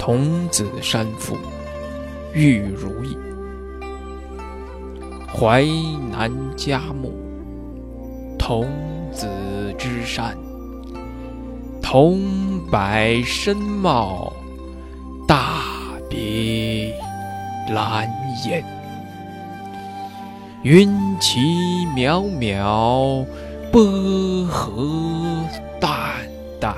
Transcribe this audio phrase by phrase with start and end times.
[0.00, 1.36] 童子山妇
[2.32, 3.14] 玉如意，
[5.28, 5.62] 淮
[6.10, 7.12] 南佳木，
[8.38, 8.66] 童
[9.12, 9.28] 子
[9.76, 10.34] 之山，
[11.82, 12.18] 桐
[12.70, 12.80] 柏
[13.26, 14.32] 深茂，
[15.28, 15.66] 大
[16.08, 16.98] 别
[17.68, 18.10] 蓝
[18.46, 18.64] 烟，
[20.62, 20.90] 云
[21.20, 21.40] 起
[21.94, 23.26] 渺渺，
[23.70, 23.82] 波
[24.46, 25.44] 河
[25.78, 25.92] 淡
[26.58, 26.74] 淡，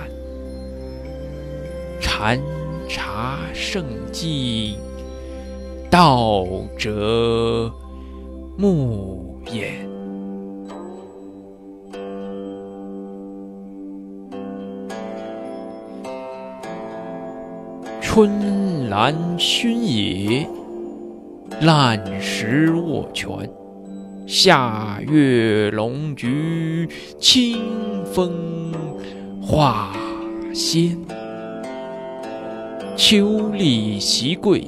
[2.01, 2.37] 禅。
[2.95, 4.77] 茶圣迹，
[5.88, 6.46] 道
[6.77, 7.73] 者
[8.59, 9.88] 木焉。
[18.02, 20.47] 春兰熏野，
[21.62, 23.27] 烂石卧泉。
[24.27, 26.86] 夏月龙菊，
[27.19, 28.70] 清风
[29.41, 29.95] 化
[30.52, 31.22] 仙。
[33.05, 34.64] 秋丽习桂，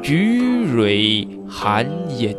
[0.00, 1.84] 菊蕊寒
[2.16, 2.32] 烟；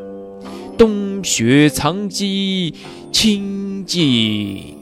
[0.78, 2.74] 冬雪藏积，
[3.12, 4.76] 清寂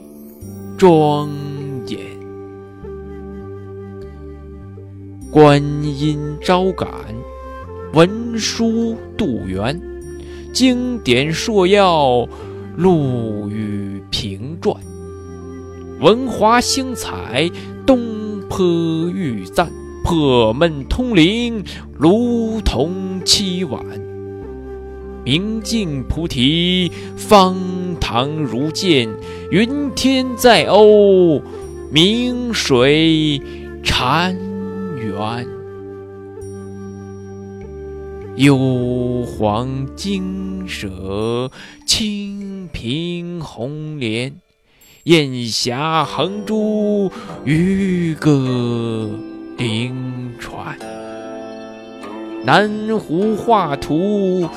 [0.78, 1.28] 庄
[1.88, 1.98] 严。
[5.28, 6.88] 观音招感，
[7.92, 9.78] 文殊渡缘，
[10.54, 12.24] 经典硕要，
[12.76, 14.76] 陆羽平传。
[15.98, 17.50] 文华星彩，
[17.84, 18.64] 东坡
[19.10, 19.68] 玉赞。
[20.08, 21.62] 破闷通灵，
[21.98, 23.84] 如同凄婉；
[25.22, 27.54] 明镜菩提，方
[28.00, 29.06] 唐如见。
[29.50, 31.42] 云天在欧，
[31.92, 33.42] 明水
[33.84, 34.34] 禅
[34.96, 35.46] 园。
[38.36, 38.56] 幽
[39.26, 41.50] 篁金舍，
[41.86, 44.36] 清平红莲。
[45.04, 47.12] 艳霞横珠，
[47.44, 49.10] 渔歌。
[49.58, 49.92] 临
[50.38, 50.78] 川，
[52.44, 54.48] 南湖画图，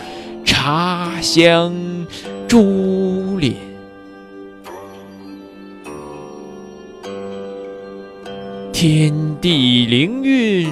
[0.45, 1.73] 茶香
[2.47, 3.55] 珠帘。
[8.71, 9.11] 天
[9.41, 10.71] 地灵韵，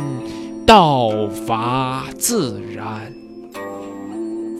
[0.64, 3.12] 道法自然。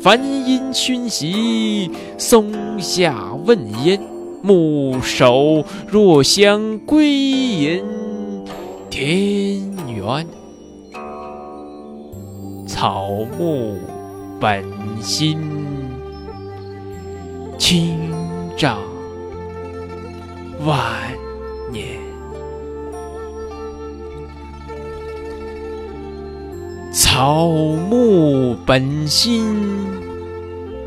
[0.02, 4.02] 梵音熏习，松下问焉。
[4.42, 7.99] 木首若相归隐。
[8.90, 10.28] 田园，
[12.68, 13.08] 草
[13.38, 13.78] 木
[14.40, 14.64] 本
[15.02, 15.40] 心，
[17.58, 18.00] 清
[18.58, 18.78] 照
[20.66, 20.78] 万
[21.72, 22.00] 年。
[26.92, 29.56] 草木本心，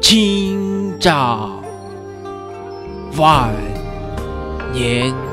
[0.00, 1.50] 清照
[3.16, 3.54] 万
[4.72, 5.31] 年。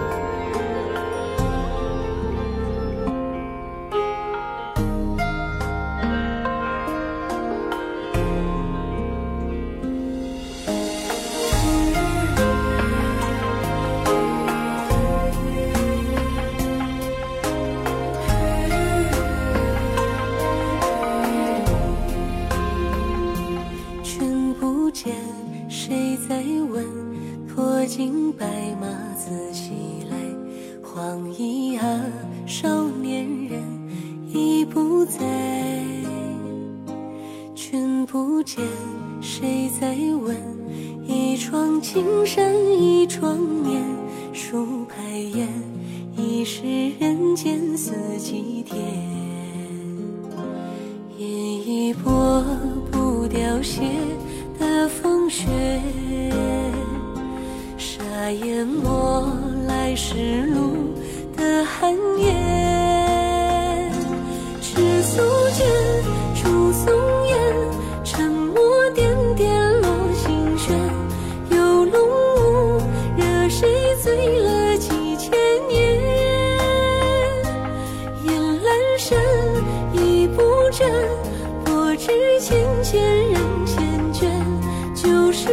[28.39, 28.45] 白
[28.79, 29.71] 马自西
[30.09, 30.15] 来，
[30.81, 32.01] 黄衣啊，
[32.45, 33.61] 少年人
[34.33, 35.19] 已不在。
[37.53, 38.63] 君不见，
[39.19, 40.37] 谁在问？
[41.05, 43.83] 一窗青山一窗念，
[44.31, 45.49] 数排烟，
[46.15, 46.63] 已是
[46.97, 48.79] 人间四季天。
[51.17, 52.41] 依依薄
[52.89, 53.81] 不凋谢
[54.57, 55.45] 的风雪。
[58.31, 59.25] 淹没
[59.67, 60.93] 来时路
[61.35, 62.31] 的寒夜，
[64.61, 65.63] 赤素笺，
[66.35, 66.93] 出松
[67.27, 67.37] 烟，
[68.03, 70.77] 沉默点点落心弦。
[71.49, 72.81] 有龙舞，
[73.17, 73.67] 惹谁
[74.03, 75.31] 醉了几千
[75.67, 75.97] 年？
[78.25, 79.19] 烟阑珊，
[79.93, 80.41] 一不
[80.71, 80.87] 真，
[81.65, 83.81] 薄纸浅浅，人缱
[84.13, 84.21] 绻，
[84.93, 85.49] 旧时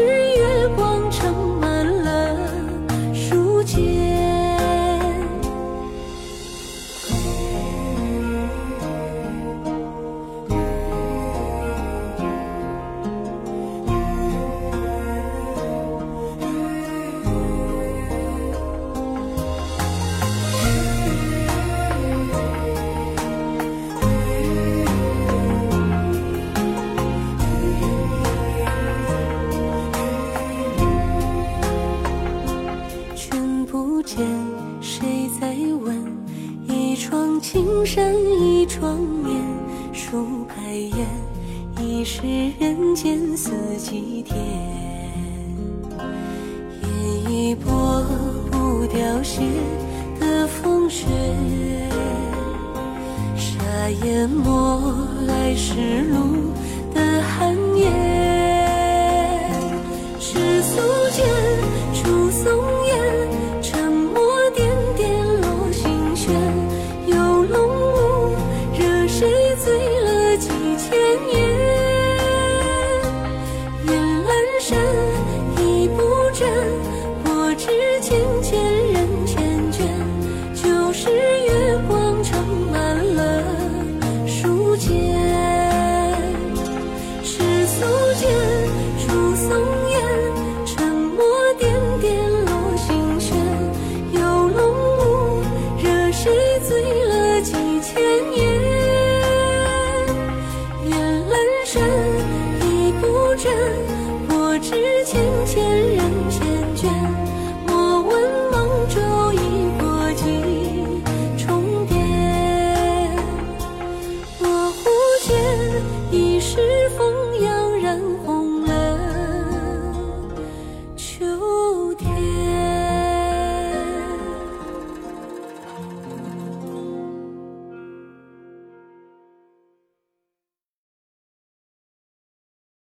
[33.96, 34.18] 不见
[34.82, 35.96] 谁在问，
[36.68, 39.42] 一窗青山，一窗眠。
[39.90, 41.06] 数白烟，
[41.80, 42.20] 已是
[42.60, 44.22] 人间四季。
[44.22, 44.36] 天
[46.82, 48.04] 烟一拨，
[48.50, 49.40] 不凋谢
[50.20, 51.06] 的风雪。
[53.34, 53.58] 沙
[54.04, 54.92] 湮没
[55.26, 56.52] 来时路。
[96.26, 97.05] 你最